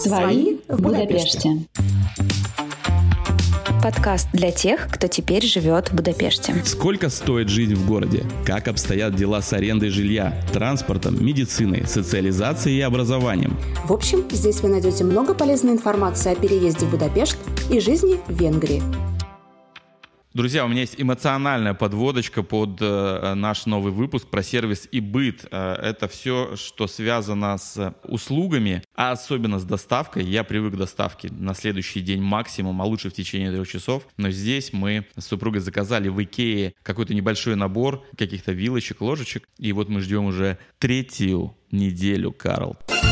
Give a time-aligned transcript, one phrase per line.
[0.00, 1.58] Свои в Будапеште.
[3.82, 6.54] Подкаст для тех, кто теперь живет в Будапеште.
[6.64, 8.24] Сколько стоит жизнь в городе?
[8.46, 13.58] Как обстоят дела с арендой жилья, транспортом, медициной, социализацией и образованием?
[13.84, 17.36] В общем, здесь вы найдете много полезной информации о переезде в Будапешт
[17.70, 18.82] и жизни в Венгрии.
[20.32, 25.44] Друзья, у меня есть эмоциональная подводочка под э, наш новый выпуск про сервис и быт.
[25.50, 30.24] Э, это все, что связано с услугами, а особенно с доставкой.
[30.24, 34.06] Я привык к доставке на следующий день максимум, а лучше в течение трех часов.
[34.18, 39.48] Но здесь мы с супругой заказали в Икее какой-то небольшой набор каких-то вилочек, ложечек.
[39.58, 42.76] И вот мы ждем уже третью неделю, Карл.
[42.88, 43.09] А,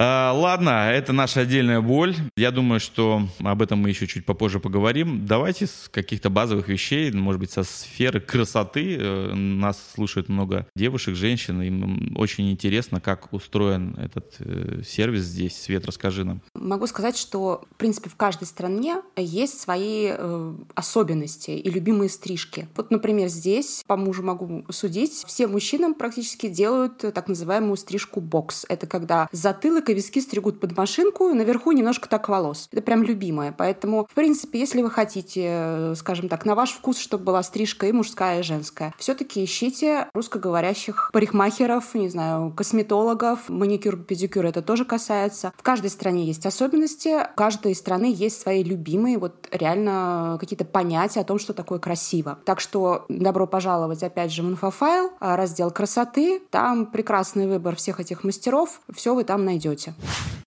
[0.00, 2.16] ладно, это наша отдельная боль.
[2.34, 5.26] Я думаю, что об этом мы еще чуть попозже поговорим.
[5.26, 8.96] Давайте с каких-то базовых вещей, может быть, со сферы красоты.
[8.98, 11.60] Э, нас слушает много девушек, женщин.
[11.60, 15.60] Им очень интересно, как устроен этот э, сервис здесь.
[15.60, 16.40] Свет, расскажи нам.
[16.54, 22.68] Могу сказать, что, в принципе, в каждой стране есть свои э, особенности и любимые стрижки.
[22.74, 28.64] Вот, например, здесь, по мужу могу судить, все мужчинам практически делают так называемую стрижку бокс.
[28.70, 32.68] Это когда затылок и виски стригут под машинку, наверху немножко так волос.
[32.72, 33.54] Это прям любимое.
[33.56, 37.86] Поэтому, в принципе, если вы хотите, э, скажем так, на ваш вкус, чтобы была стрижка
[37.86, 44.84] и мужская, и женская, все-таки ищите русскоговорящих парикмахеров, не знаю, косметологов, маникюр, педикюр это тоже
[44.84, 45.52] касается.
[45.56, 51.20] В каждой стране есть особенности, в каждой страны есть свои любимые, вот реально какие-то понятия
[51.20, 52.38] о том, что такое красиво.
[52.44, 58.00] Так что добро пожаловать опять же в инфофайл, а, раздел красоты, там прекрасный выбор всех
[58.00, 59.94] этих мастеров, все вы там найдете работе.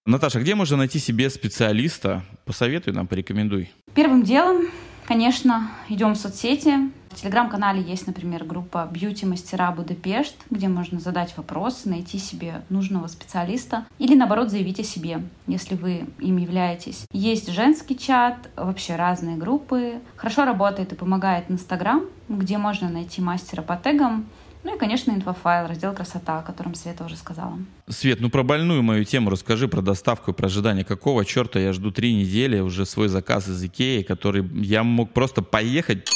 [0.06, 2.24] Наташа, где можно найти себе специалиста?
[2.46, 3.72] Посоветуй нам, порекомендуй.
[3.94, 4.68] Первым делом,
[5.06, 6.92] конечно, идем в соцсети.
[7.10, 13.06] В телеграм-канале есть, например, группа «Beauty мастера Будапешт», где можно задать вопросы, найти себе нужного
[13.06, 17.06] специалиста или, наоборот, заявить о себе, если вы им являетесь.
[17.12, 20.02] Есть женский чат, вообще разные группы.
[20.16, 24.26] Хорошо работает и помогает Инстаграм, где можно найти мастера по тегам,
[24.64, 27.58] ну и, конечно, инфофайл, раздел «Красота», о котором Света уже сказала.
[27.88, 30.86] Свет, ну про больную мою тему расскажи, про доставку и про ожидание.
[30.86, 35.42] Какого черта я жду три недели уже свой заказ из Икеи, который я мог просто
[35.42, 36.08] поехать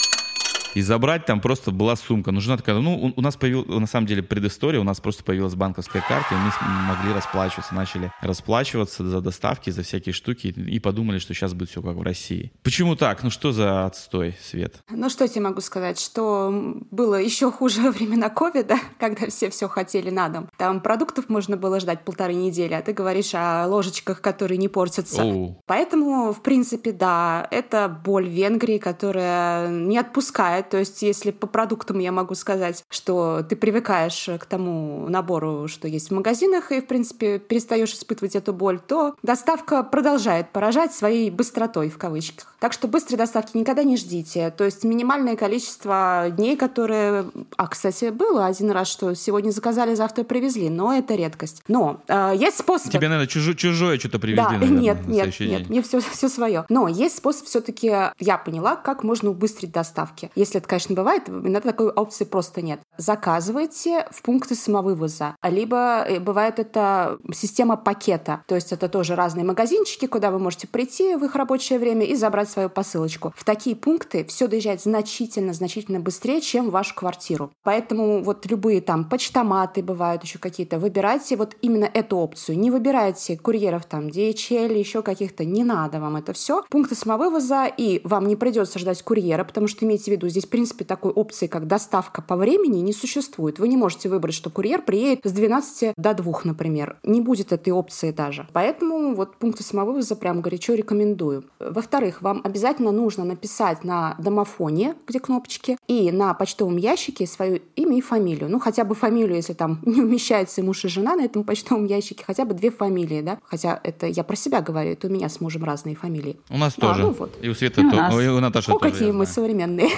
[0.77, 2.31] и забрать там просто была сумка.
[2.31, 6.03] Нужна такая, ну, у, нас появилась, на самом деле, предыстория, у нас просто появилась банковская
[6.07, 6.51] карта, и мы
[6.87, 11.81] могли расплачиваться, начали расплачиваться за доставки, за всякие штуки, и подумали, что сейчас будет все
[11.81, 12.51] как в России.
[12.61, 13.23] Почему так?
[13.23, 14.75] Ну, что за отстой, Свет?
[14.91, 16.51] Ну, что тебе могу сказать, что
[16.91, 20.47] было еще хуже во времена ковида, когда все все хотели на дом.
[20.57, 25.23] Там продуктов можно было ждать полторы недели, а ты говоришь о ложечках, которые не портятся.
[25.23, 25.59] Оу.
[25.65, 31.99] Поэтому, в принципе, да, это боль Венгрии, которая не отпускает то есть, если по продуктам
[31.99, 36.87] я могу сказать, что ты привыкаешь к тому набору, что есть в магазинах, и, в
[36.87, 42.55] принципе, перестаешь испытывать эту боль, то доставка продолжает поражать своей быстротой, в кавычках.
[42.59, 44.51] Так что быстрой доставки никогда не ждите.
[44.51, 47.25] То есть минимальное количество дней, которые...
[47.55, 51.61] А, кстати, было один раз, что сегодня заказали, завтра привезли, но это редкость.
[51.67, 52.91] Но э, есть способ...
[52.91, 56.65] Тебе, наверное, чужое, чужое что-то привезли, да, наверное, нет, нет, нет, мне все, все свое.
[56.69, 57.87] Но есть способ все-таки,
[58.19, 60.31] я поняла, как можно убыстрить доставки.
[60.35, 62.79] Если если это, конечно, бывает, иногда такой опции просто нет.
[62.97, 65.35] Заказывайте в пункты самовывоза.
[65.43, 68.43] Либо э, бывает это система пакета.
[68.47, 72.15] То есть это тоже разные магазинчики, куда вы можете прийти в их рабочее время и
[72.15, 73.33] забрать свою посылочку.
[73.35, 77.51] В такие пункты все доезжает значительно, значительно быстрее, чем в вашу квартиру.
[77.63, 80.79] Поэтому вот любые там почтоматы бывают еще какие-то.
[80.79, 82.57] Выбирайте вот именно эту опцию.
[82.57, 85.43] Не выбирайте курьеров там DHL, еще каких-то.
[85.43, 86.63] Не надо вам это все.
[86.69, 90.49] Пункты самовывоза, и вам не придется ждать курьера, потому что имейте в виду, здесь в
[90.49, 93.57] принципе, такой опции, как доставка по времени, не существует.
[93.57, 96.97] Вы не можете выбрать, что курьер приедет с 12 до 2, например.
[97.03, 98.47] Не будет этой опции даже.
[98.53, 101.43] Поэтому вот пункты самовывоза прям горячо рекомендую.
[101.59, 107.97] Во-вторых, вам обязательно нужно написать на домофоне, где кнопочки, и на почтовом ящике свое имя
[107.97, 108.49] и фамилию.
[108.49, 111.85] Ну, хотя бы фамилию, если там не умещается и муж и жена на этом почтовом
[111.85, 113.39] ящике, хотя бы две фамилии, да?
[113.43, 116.37] Хотя это я про себя говорю, это у меня с мужем разные фамилии.
[116.49, 117.01] У нас а, тоже.
[117.01, 117.31] Ну, вот.
[117.41, 118.93] И у Светы, и у, то, и у Наташи О, тоже.
[118.93, 119.89] какие мы современные.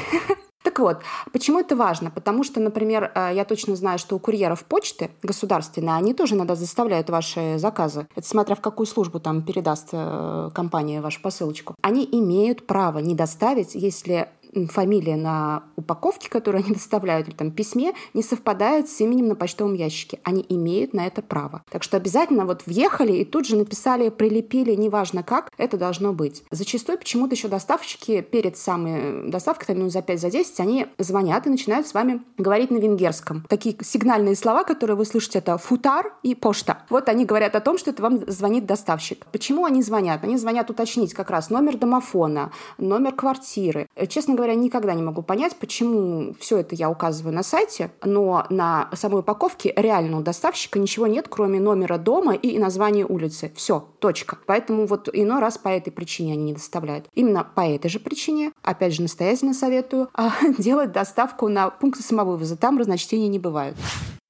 [0.79, 1.01] Вот,
[1.33, 2.09] почему это важно?
[2.09, 6.55] Потому что, например, э, я точно знаю, что у курьеров почты государственные, они тоже иногда
[6.55, 8.07] заставляют ваши заказы.
[8.15, 11.75] Это смотря в какую службу там передаст э, компания вашу посылочку.
[11.81, 14.29] Они имеют право не доставить, если
[14.67, 19.73] фамилия на упаковке, которую они доставляют, или там письме, не совпадает с именем на почтовом
[19.73, 20.19] ящике.
[20.23, 21.63] Они имеют на это право.
[21.69, 26.43] Так что обязательно вот въехали и тут же написали, прилепили, неважно как, это должно быть.
[26.51, 31.47] Зачастую почему-то еще доставщики перед самой доставкой, там минут за 5 за 10, они звонят
[31.47, 33.45] и начинают с вами говорить на венгерском.
[33.49, 36.83] Такие сигнальные слова, которые вы слышите, это футар и пошта.
[36.89, 39.25] Вот они говорят о том, что это вам звонит доставщик.
[39.31, 40.23] Почему они звонят?
[40.23, 43.87] Они звонят уточнить как раз номер домофона, номер квартиры.
[44.07, 48.89] Честно говоря, никогда не могу понять, почему все это я указываю на сайте, но на
[48.93, 53.51] самой упаковке реально у доставщика ничего нет, кроме номера дома и названия улицы.
[53.55, 54.37] Все, точка.
[54.45, 57.07] Поэтому вот иной раз по этой причине они не доставляют.
[57.13, 62.57] Именно по этой же причине, опять же, настоятельно советую, а, делать доставку на пункты самовывоза.
[62.57, 63.75] Там разночтений не бывают.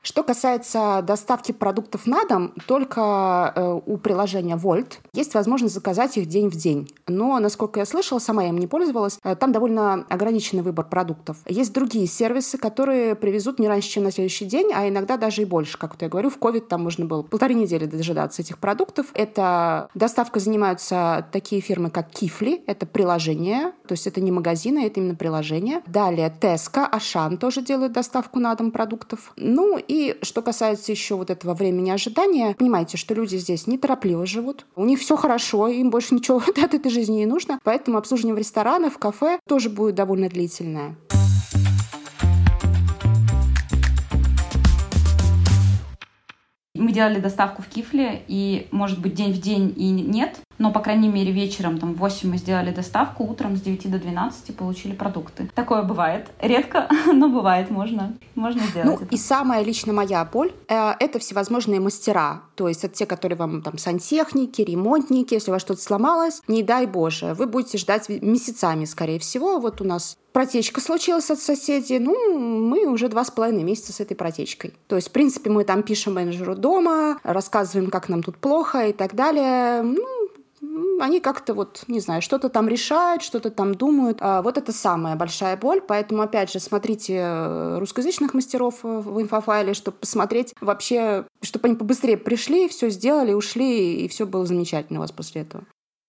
[0.01, 6.27] Что касается доставки продуктов на дом, только э, у приложения Volt есть возможность заказать их
[6.27, 6.89] день в день.
[7.07, 11.37] Но, насколько я слышала, сама я им не пользовалась, э, там довольно ограниченный выбор продуктов.
[11.47, 15.45] Есть другие сервисы, которые привезут не раньше, чем на следующий день, а иногда даже и
[15.45, 15.77] больше.
[15.77, 19.07] Как я говорю, в COVID там можно было полторы недели дожидаться этих продуктов.
[19.13, 25.01] Это доставкой занимаются такие фирмы, как Кифли, это приложение, то есть это не магазины, это
[25.01, 25.81] именно приложение.
[25.87, 29.33] Далее Теска, Ашан тоже делают доставку на дом продуктов.
[29.35, 34.67] Ну и что касается еще вот этого времени ожидания, понимаете, что люди здесь неторопливо живут,
[34.75, 38.37] у них все хорошо, им больше ничего от этой жизни не нужно, поэтому обслуживание в
[38.37, 40.95] ресторанах, в кафе тоже будет довольно длительное.
[46.75, 50.81] Мы делали доставку в Кифле, и, может быть, день в день и нет, но, по
[50.81, 54.93] крайней мере, вечером, там, в 8 мы сделали доставку, утром с 9 до 12 получили
[54.93, 55.49] продукты.
[55.55, 56.27] Такое бывает.
[56.41, 59.15] Редко, но бывает, можно, можно сделать ну, это.
[59.15, 62.41] И самая лично моя боль э,— это всевозможные мастера.
[62.55, 66.61] То есть это те, которые вам там сантехники, ремонтники, если у вас что-то сломалось, не
[66.61, 69.59] дай боже, вы будете ждать месяцами, скорее всего.
[69.59, 73.99] Вот у нас протечка случилась от соседей, ну, мы уже два с половиной месяца с
[73.99, 74.73] этой протечкой.
[74.87, 78.93] То есть, в принципе, мы там пишем менеджеру дома, рассказываем, как нам тут плохо и
[78.93, 79.81] так далее.
[79.81, 80.18] Ну,
[80.99, 84.17] они как-то вот, не знаю, что-то там решают, что-то там думают.
[84.21, 85.81] А вот это самая большая боль.
[85.81, 92.17] Поэтому, опять же, смотрите э, русскоязычных мастеров в инфофайле, чтобы посмотреть вообще, чтобы они побыстрее
[92.17, 95.63] пришли, все сделали, ушли, и все было замечательно у вас после этого.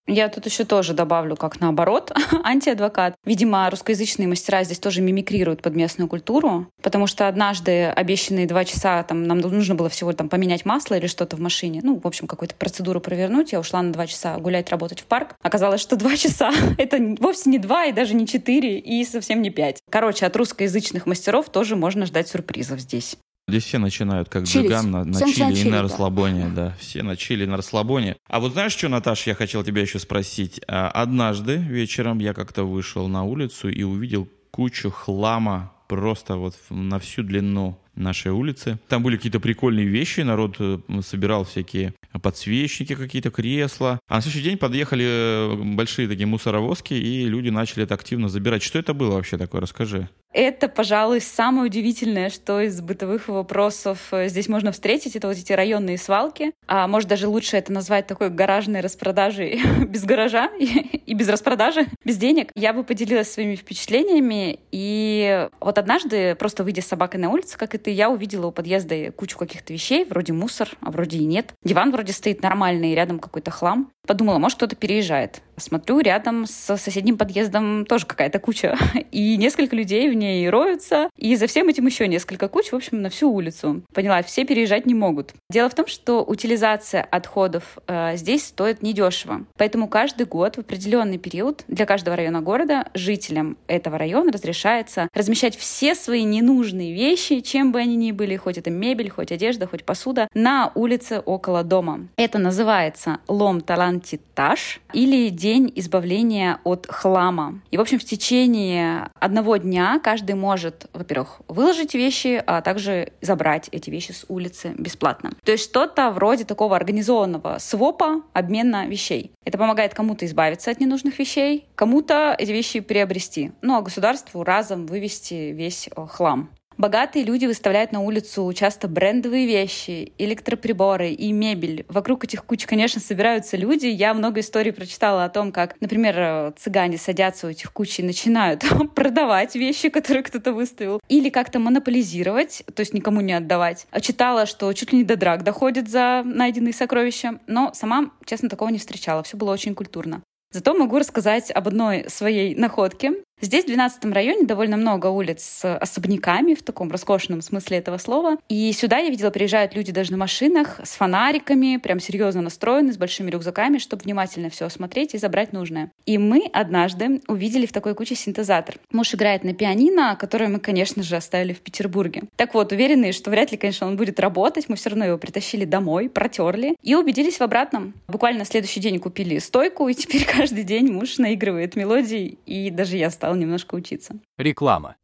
[0.06, 2.12] Я тут еще тоже добавлю, как наоборот,
[2.44, 3.14] антиадвокат.
[3.25, 9.02] Видимо, русскоязычные мастера здесь тоже мимикрируют под местную культуру, потому что однажды обещанные два часа,
[9.05, 12.26] там, нам нужно было всего там поменять масло или что-то в машине, ну, в общем,
[12.26, 13.52] какую-то процедуру провернуть.
[13.52, 15.37] Я ушла на два часа гулять, работать в парк.
[15.43, 19.50] Оказалось, что два часа— это вовсе не два и даже не четыре, и совсем не
[19.50, 19.81] пять.
[19.91, 23.17] Короче, от русскоязычных мастеров тоже можно ждать сюрпризов здесь.
[23.50, 24.67] Здесь все начинают как Чилить.
[24.67, 25.82] джиган на, на Всем чили и чили, на да.
[25.82, 26.76] расслабоне, да.
[26.79, 28.17] Все на чили на расслабоне.
[28.29, 30.61] А вот знаешь что, Наташа, я хотел тебя еще спросить.
[30.67, 36.99] А, Однажды вечером я как-то вышел на улицу и увидел кучу хлама просто вот на
[37.00, 38.79] всю длину нашей улицы.
[38.88, 43.99] Там были какие-то прикольные вещи, народ э, собирал всякие подсвечники, какие-то кресла.
[44.08, 48.62] А на следующий день подъехали э, большие такие мусоровозки, и люди начали это активно забирать.
[48.62, 49.61] Что это было вообще такое?
[49.61, 50.08] Расскажи.
[50.32, 55.17] Это, пожалуй, самое удивительное, что из бытовых вопросов э, здесь можно встретить.
[55.17, 56.53] Это вот эти районные свалки.
[56.69, 62.17] А может, даже лучше это назвать такой гаражной распродажей без гаража и без распродажи, без
[62.17, 62.53] денег.
[62.55, 64.61] Я бы поделилась своими впечатлениями.
[64.71, 68.53] И вот однажды, просто выйдя с собакой на улицу, как и ты, я увидела у
[68.53, 71.55] подъезда кучу каких-то вещей, вроде мусор, а вроде и нет.
[71.65, 73.91] Диван вроде стоит нормальный, рядом какой-то хлам.
[74.06, 75.43] Подумала, может, кто-то переезжает.
[75.61, 78.77] Смотрю, рядом с соседним подъездом тоже какая-то куча.
[79.11, 81.11] И несколько людей в ней роются.
[81.17, 83.83] И за всем этим еще несколько куч, в общем, на всю улицу.
[83.93, 85.35] Поняла, все переезжать не могут.
[85.51, 89.44] Дело в том, что утилизация отходов э, здесь стоит недешево.
[89.56, 95.56] Поэтому каждый год в определенный период для каждого района города жителям этого района разрешается размещать
[95.56, 99.84] все свои ненужные вещи, чем бы они ни были, хоть это мебель, хоть одежда, хоть
[99.84, 102.08] посуда, на улице около дома.
[102.17, 107.61] Это называется лом талантитаж или день избавления от хлама.
[107.71, 113.69] И, в общем, в течение одного дня каждый может, во-первых, выложить вещи, а также забрать
[113.73, 115.33] эти вещи с улицы бесплатно.
[115.45, 119.33] То есть что-то вроде такого организованного свопа, обмена вещей.
[119.45, 123.53] Это помогает кому-то избавиться от ненужных вещей, кому-то эти вещи приобрести.
[123.63, 126.51] Ну а государству разом вывести весь э, хлам.
[126.81, 131.84] Богатые люди выставляют на улицу часто брендовые вещи, электроприборы и мебель.
[131.91, 133.84] Вокруг этих куч, конечно, собираются люди.
[133.84, 138.03] Я много историй прочитала о том, как, например, э, цыгане садятся у этих куч и
[138.03, 141.01] начинают продавать вещи, которые кто-то выставил.
[141.10, 143.87] Или как-то монополизировать, то есть никому не отдавать.
[143.91, 147.41] А Читала, что чуть ли не до драк доходит за найденные сокровища.
[147.46, 149.22] Но сама, честно, такого не встречала.
[149.22, 150.22] Все было очень культурно.
[150.53, 153.13] Зато могу рассказать об одной своей находке.
[153.43, 158.37] Здесь, в 12 районе, довольно много улиц с особняками, в таком роскошном смысле этого слова.
[158.49, 162.99] И сюда, я видела, приезжают люди даже на машинах с фонариками, прям серьезно настроены, с
[162.99, 165.91] большими рюкзаками, чтобы внимательно все осмотреть и забрать нужное.
[166.05, 168.77] И мы однажды увидели в такой куче синтезатор.
[168.93, 172.25] Муж играет на пианино, которое мы, конечно же, оставили в Петербурге.
[172.37, 174.69] Так вот, уверены, что вряд ли, конечно, он будет работать.
[174.69, 177.94] Мы все равно его притащили домой, протерли и убедились в обратном.
[178.06, 182.99] Буквально на следующий день купили стойку, и теперь каждый день муж наигрывает мелодии, и даже
[182.99, 184.15] я стала немножко учиться.
[184.39, 184.96] Реклама.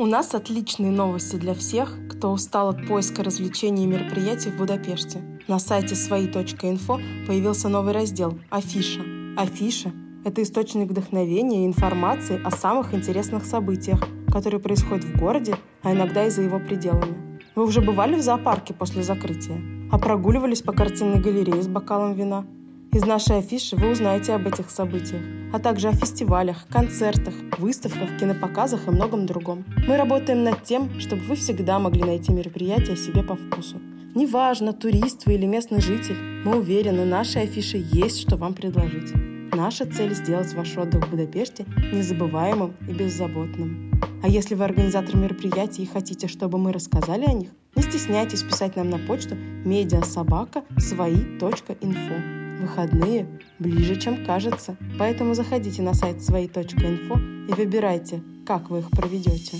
[0.00, 5.20] У нас отличные новости для всех, кто устал от поиска развлечений и мероприятий в Будапеште.
[5.48, 9.02] На сайте свои.инфо появился новый раздел «Афиша».
[9.36, 9.90] Афиша–
[10.24, 16.26] это источник вдохновения и информации о самых интересных событиях, которые происходят в городе, а иногда
[16.26, 17.40] и за его пределами.
[17.56, 19.60] Вы уже бывали в зоопарке после закрытия?
[19.90, 22.46] А прогуливались по картинной галерее с бокалом вина–
[22.92, 28.88] из нашей афиши вы узнаете об этих событиях, а также о фестивалях, концертах, выставках, кинопоказах
[28.88, 29.64] и многом другом.
[29.86, 33.76] Мы работаем над тем, чтобы вы всегда могли найти мероприятие себе по вкусу.
[34.14, 39.12] Неважно, турист вы или местный житель, мы уверены, нашей афише есть что вам предложить.
[39.52, 43.92] Наша цель– сделать ваш отдых в Будапеште незабываемым и беззаботным.
[44.22, 48.76] А если вы организатор мероприятий и хотите, чтобы мы рассказали о них, не стесняйтесь писать
[48.76, 53.26] нам на почту медиасобака свои.инфо выходные
[53.58, 54.76] ближе, чем кажется.
[54.98, 59.56] Поэтому заходите на сайт свои.инфо и выбирайте, как вы их проведете.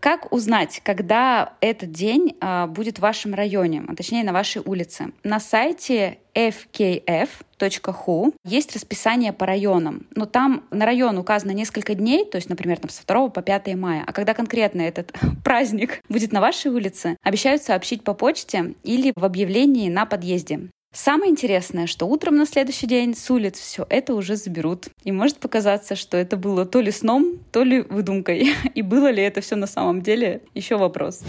[0.00, 5.12] Как узнать, когда этот день э, будет в вашем районе, а точнее на вашей улице?
[5.24, 10.06] На сайте fkf.hu есть расписание по районам.
[10.14, 13.74] Но там на район указано несколько дней, то есть, например, там с 2 по 5
[13.74, 14.04] мая.
[14.06, 15.12] А когда конкретно этот
[15.44, 20.70] праздник будет на вашей улице, обещают сообщить по почте или в объявлении на подъезде.
[20.90, 24.86] Самое интересное, что утром на следующий день с улиц все это уже заберут.
[25.04, 28.54] И может показаться, что это было то ли сном, то ли выдумкой.
[28.74, 31.22] И было ли это все на самом деле, еще вопрос.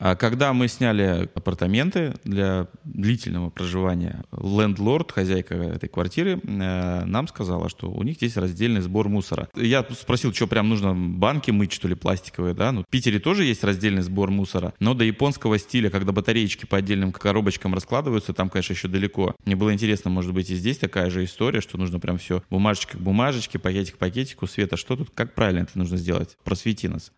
[0.00, 7.68] А когда мы сняли апартаменты для длительного проживания, лендлорд, хозяйка этой квартиры, э, нам сказала,
[7.68, 9.48] что у них есть раздельный сбор мусора.
[9.54, 12.72] Я спросил, что прям нужно банки мыть, что ли, пластиковые, да?
[12.72, 16.78] Ну, в Питере тоже есть раздельный сбор мусора, но до японского стиля, когда батареечки по
[16.78, 19.01] отдельным коробочкам раскладываются, там, конечно, еще далеко.
[19.44, 22.98] Мне было интересно, может быть, и здесь такая же история, что нужно прям все бумажечка
[22.98, 24.46] к бумажечке, пакетик к пакетику.
[24.46, 26.36] Света, что тут, как правильно это нужно сделать?
[26.44, 27.12] Просвети нас.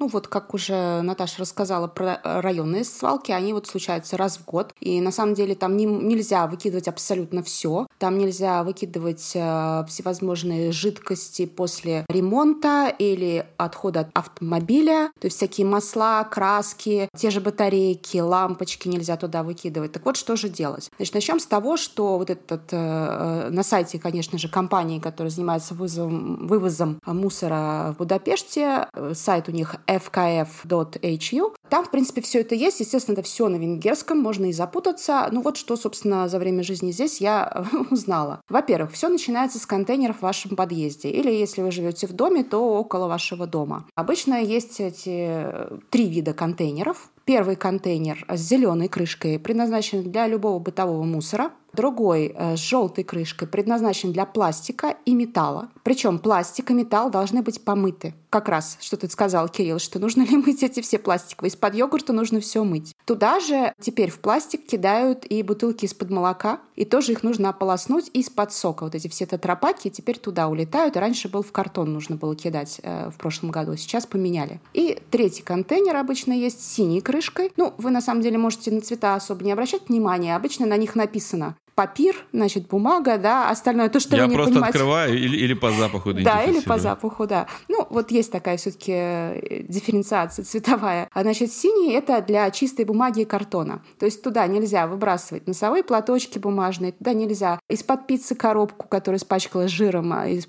[0.00, 4.72] Ну вот, как уже Наташа рассказала про районные свалки, они вот случаются раз в год.
[4.80, 7.86] И на самом деле там не, нельзя выкидывать абсолютно все.
[8.00, 15.12] Там нельзя выкидывать э, всевозможные жидкости после ремонта или отхода от автомобиля.
[15.20, 19.92] То есть всякие масла, краски, те же батарейки, лампочки нельзя туда выкидывать.
[19.92, 20.90] Так вот, что же делать?
[20.96, 25.74] Значит, начнем с того, что вот этот э, на сайте, конечно же, компании, которая занимается
[25.74, 31.54] вызовом, вывозом мусора в Будапеште, э, сайт у них fkf.hu.
[31.68, 32.80] Там, в принципе, все это есть.
[32.80, 35.28] Естественно, это все на венгерском, можно и запутаться.
[35.30, 38.40] Ну вот что, собственно, за время жизни здесь я узнала.
[38.48, 41.10] Во-первых, все начинается с контейнеров в вашем подъезде.
[41.10, 43.86] Или если вы живете в доме, то около вашего дома.
[43.94, 45.44] Обычно есть эти
[45.90, 47.08] три вида контейнеров.
[47.30, 51.52] Первый контейнер с зеленой крышкой предназначен для любого бытового мусора.
[51.72, 55.68] Другой э, с желтой крышкой предназначен для пластика и металла.
[55.84, 58.14] Причем пластик и металл должны быть помыты.
[58.28, 61.50] Как раз, что ты сказал, Кирилл, что нужно ли мыть эти все пластиковые.
[61.50, 62.92] Из-под йогурта нужно все мыть.
[63.04, 68.10] Туда же теперь в пластик кидают и бутылки из-под молока, и тоже их нужно ополоснуть
[68.12, 68.84] из-под сока.
[68.84, 70.96] Вот эти все тетрапаки теперь туда улетают.
[70.96, 74.60] Раньше был в картон нужно было кидать э, в прошлом году, сейчас поменяли.
[74.74, 77.52] И третий контейнер обычно есть с синей крышкой.
[77.56, 80.34] Ну, вы на самом деле можете на цвета особо не обращать внимания.
[80.34, 84.52] Обычно на них написано папир, значит, бумага, да, остальное то, что Я вы не просто
[84.52, 84.76] понимаете.
[84.76, 87.46] открываю или, или по запаху Да, или по запаху, да.
[87.68, 91.08] Ну, вот есть такая все-таки э, дифференциация цветовая.
[91.10, 93.82] А значит, синий это для чистой бумаги и картона.
[93.98, 99.70] То есть туда нельзя выбрасывать носовые платочки бумажные, туда нельзя из-под пиццы коробку, которая испачкалась
[99.70, 100.48] жиром а, из,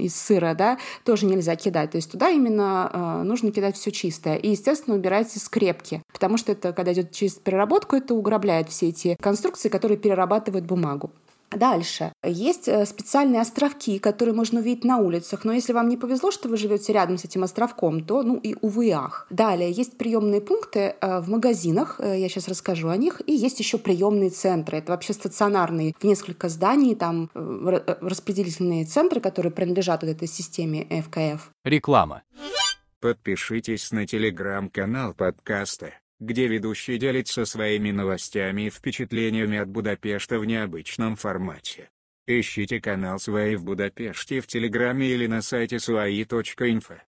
[0.00, 1.90] из сыра, да, тоже нельзя кидать.
[1.90, 4.36] То есть туда именно э, нужно кидать все чистое.
[4.36, 9.16] И, естественно, убирайте скрепки, потому что это, когда идет через переработку, это уграбляет все эти
[9.20, 11.10] конструкции, которые перерабатывают бумагу.
[11.56, 12.12] Дальше.
[12.24, 16.48] Есть э, специальные островки, которые можно увидеть на улицах, но если вам не повезло, что
[16.48, 19.26] вы живете рядом с этим островком, то, ну и увы ах.
[19.30, 23.58] Далее, есть приемные пункты э, в магазинах, э, я сейчас расскажу о них, и есть
[23.58, 24.78] еще приемные центры.
[24.78, 31.50] Это вообще стационарные в несколько зданий, там распределительные центры, которые принадлежат вот этой системе ФКФ.
[31.64, 32.22] Реклама.
[33.00, 35.92] Подпишитесь на телеграм-канал подкаста,
[36.22, 41.90] где ведущий делится своими новостями и впечатлениями от Будапешта в необычном формате.
[42.28, 47.02] Ищите канал Свои в Будапеште в Телеграме или на сайте свои.инфо.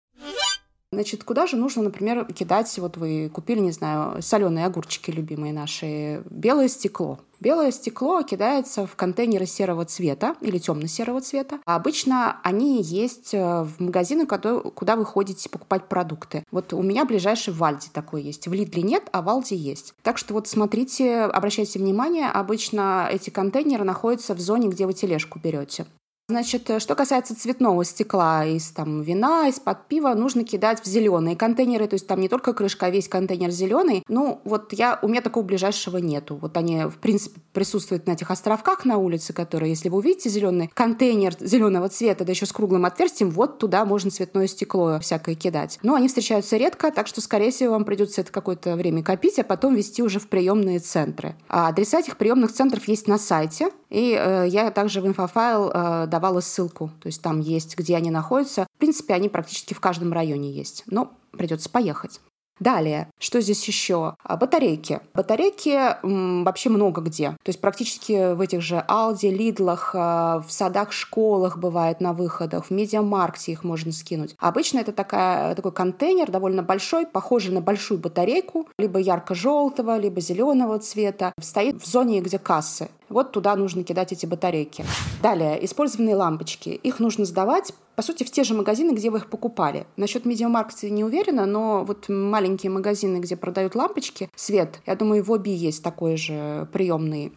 [0.92, 6.22] Значит, куда же нужно, например, кидать, вот вы купили, не знаю, соленые огурчики любимые наши,
[6.28, 7.18] белое стекло.
[7.40, 11.58] Белое стекло кидается в контейнеры серого цвета или темно-серого цвета.
[11.64, 16.44] А обычно они есть э, в магазинах, куда вы ходите покупать продукты.
[16.52, 18.46] Вот у меня ближайший в Вальде такой есть.
[18.46, 19.94] В Лидле нет, а в Вальде есть.
[20.02, 25.40] Так что вот смотрите, обращайте внимание, обычно эти контейнеры находятся в зоне, где вы тележку
[25.42, 25.87] берете.
[26.28, 31.36] Значит, э, что касается цветного стекла из там, вина, из-под пива, нужно кидать в зеленые
[31.36, 31.86] контейнеры.
[31.88, 34.04] То есть там не только крышка, а весь контейнер зеленый.
[34.08, 36.36] Ну, вот я, у меня такого ближайшего нету.
[36.36, 40.70] Вот они, в принципе, присутствуют на этих островках на улице, которые, если вы увидите зеленый
[40.72, 45.80] контейнер зеленого цвета, да еще с круглым отверстием, вот туда можно цветное стекло всякое кидать.
[45.82, 49.44] Но они встречаются редко, так что, скорее всего, вам придется это какое-то время копить, а
[49.44, 51.34] потом вести уже в приемные центры.
[51.48, 53.70] А адреса этих приемных центров есть на сайте.
[53.92, 56.90] И э, я также в инфофайл э, давала ссылку.
[57.00, 58.66] То есть там есть, где они находятся.
[58.75, 60.84] В принципе, они практически в каждом районе есть.
[60.87, 62.20] Но придется поехать.
[62.62, 64.14] Далее, что здесь еще?
[64.22, 65.00] А, батарейки.
[65.14, 67.30] Батарейки м, вообще много где.
[67.30, 72.66] То есть практически в этих же Алди, Лидлах, а, в садах, школах бывает на выходах,
[72.66, 74.37] в Медиамаркте их можно скинуть.
[74.38, 80.78] Обычно это такая, такой контейнер довольно большой, похожий на большую батарейку, либо ярко-желтого, либо зеленого
[80.78, 81.32] цвета.
[81.40, 82.88] Стоит в зоне, где кассы.
[83.12, 84.85] Вот туда нужно кидать эти батарейки.
[85.23, 86.71] Далее, использованные лампочки.
[86.71, 89.87] Их нужно сдавать по сути, в те же магазины, где вы их покупали.
[89.97, 95.31] Насчет медиамаркета не уверена, но вот маленькие магазины, где продают лампочки, свет, я думаю, в
[95.31, 97.33] Оби есть такой же приемный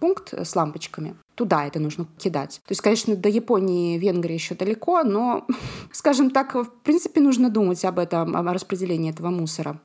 [0.00, 2.60] пункт с лампочками туда это нужно кидать.
[2.66, 5.46] То есть, конечно, до Японии, Венгрии еще далеко, но,
[5.92, 9.80] скажем так, в принципе, нужно думать об этом, о распределении этого мусора.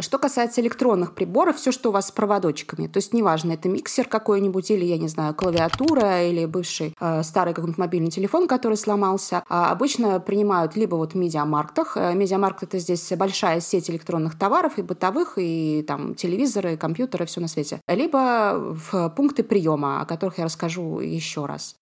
[0.00, 4.08] Что касается электронных приборов, все, что у вас с проводочками, то есть неважно, это миксер
[4.08, 9.44] какой-нибудь или, я не знаю, клавиатура или бывший э, старый какой-нибудь мобильный телефон, который сломался,
[9.48, 11.96] а обычно принимают либо вот в медиамарктах.
[11.96, 17.40] Э, медиамаркт— это здесь большая сеть электронных товаров и бытовых, и там телевизоры, компьютеры, все
[17.40, 17.80] на свете.
[17.86, 21.76] Либо в пункты приема, о которых я расскажу еще раз.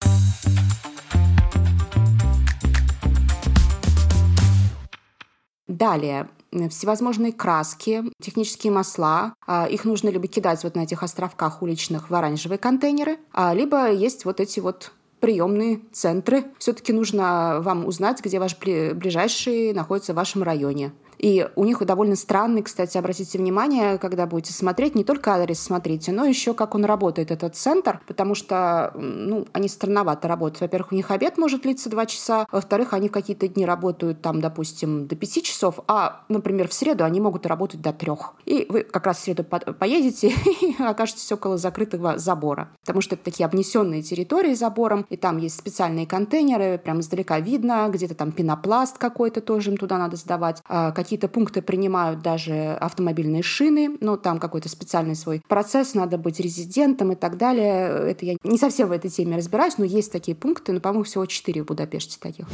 [5.67, 6.29] Далее,
[6.71, 9.35] всевозможные краски, технические масла.
[9.47, 13.91] А, их нужно либо кидать вот на этих островках уличных в оранжевые контейнеры, а, либо
[13.91, 16.45] есть вот эти вот приемные центры.
[16.59, 20.93] Все-таки нужно вам узнать, где ваш ближайший находится в вашем районе.
[21.25, 26.13] И у них довольно странный, кстати, обратите внимание, когда будете смотреть, не только адрес смотрите,
[26.13, 30.61] но еще как он работает, этот центр, потому что ну, они странновато работают.
[30.61, 35.07] Во-первых, у них обед может длиться два часа, во-вторых, они какие-то дни работают там, допустим,
[35.07, 38.35] до пяти часов, а, например, в среду они могут работать до трех.
[38.45, 40.29] И вы как раз в среду поедете
[40.61, 45.59] и окажетесь около закрытого забора, потому что это такие обнесенные территории забором, и там есть
[45.59, 50.93] специальные контейнеры, прям издалека видно, где-то там пенопласт какой-то тоже им туда надо сдавать, а,
[51.15, 57.13] какие-то пункты принимают даже автомобильные шины, но там какой-то специальный свой процесс, надо быть резидентом
[57.13, 58.11] и так далее.
[58.11, 61.25] Это я не совсем в этой теме разбираюсь, но есть такие пункты, но, по-моему, всего
[61.27, 62.47] четыре в Будапеште таких.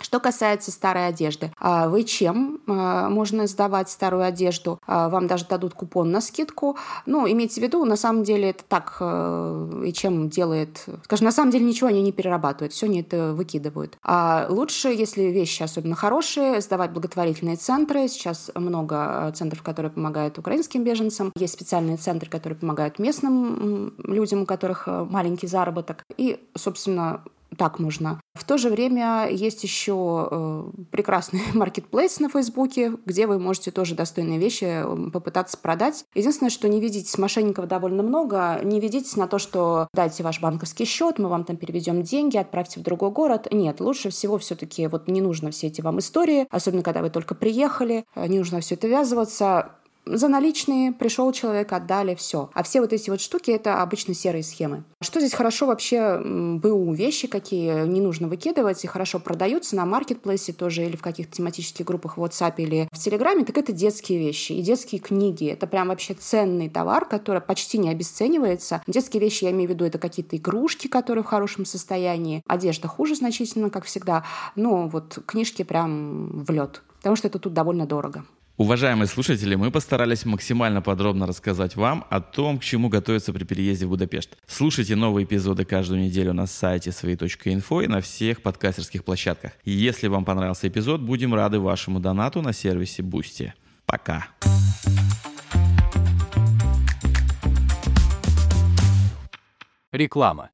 [0.00, 4.80] Что касается старой одежды, а вы чем а, можно сдавать старую одежду?
[4.88, 6.76] А, вам даже дадут купон на скидку.
[7.06, 10.86] Ну, имейте в виду, на самом деле это так, э, и чем делает...
[11.04, 13.96] Скажем, на самом деле ничего они не перерабатывают, все они это выкидывают.
[14.02, 20.38] А лучше, если вещи особенно хорошие, сдавать благотворительные центры, Сейчас много э, центров, которые помогают
[20.38, 21.32] украинским беженцам.
[21.36, 26.02] Есть специальные центры, которые помогают местным людям, у которых э, маленький заработок.
[26.16, 27.22] И, собственно,
[27.58, 28.20] так можно.
[28.34, 33.94] В то же время есть еще э, прекрасный маркетплейс на Фейсбуке, где вы можете тоже
[33.94, 36.04] достойные вещи э, попытаться продать.
[36.14, 40.84] Единственное, что не видите мошенников довольно много, не ведитесь на то, что дайте ваш банковский
[40.84, 43.48] счет, мы вам там переведем деньги, отправьте в другой город.
[43.50, 47.34] Нет, лучше всего все-таки вот не нужно все эти вам истории, особенно когда вы только
[47.34, 49.72] приехали, э, не нужно все это ввязываться
[50.16, 52.50] за наличные пришел человек, отдали, все.
[52.54, 54.84] А все вот эти вот штуки— это обычно серые схемы.
[55.00, 60.52] Что здесь хорошо вообще БУ вещи, какие не нужно выкидывать и хорошо продаются на маркетплейсе
[60.52, 64.52] тоже или в каких-то тематических группах в WhatsApp или в Телеграме, так это детские вещи
[64.52, 65.46] и детские книги.
[65.46, 68.82] Это прям вообще ценный товар, который почти не обесценивается.
[68.86, 72.42] Детские вещи, я имею в виду, это какие-то игрушки, которые в хорошем состоянии.
[72.46, 74.24] Одежда хуже значительно, как всегда.
[74.56, 78.24] Но вот книжки прям в лед, потому что это тут довольно дорого.
[78.58, 83.86] Уважаемые слушатели, мы постарались максимально подробно рассказать вам о том, к чему готовиться при переезде
[83.86, 84.36] в Будапешт.
[84.48, 89.52] Слушайте новые эпизоды каждую неделю на сайте своей.инфо и на всех подкастерских площадках.
[89.62, 93.52] Если вам понравился эпизод, будем рады вашему донату на сервисе Boosty.
[93.86, 94.26] Пока.
[99.92, 100.50] Реклама.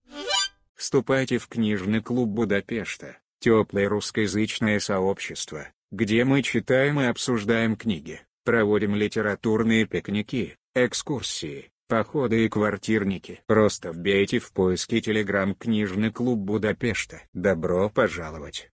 [0.77, 8.97] Вступайте в книжный клуб Будапешта, теплое русскоязычное сообщество, где мы читаем и обсуждаем книги, проводим
[8.97, 13.43] литературные пикники, экскурсии, походы и квартирники.
[13.47, 17.23] Просто вбейте в поиске телеграм-книжный клуб Будапешта.
[17.33, 18.74] Добро пожаловать!